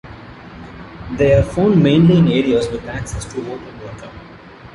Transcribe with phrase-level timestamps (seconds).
[1.11, 4.09] They are found mainly in areas with access to open water.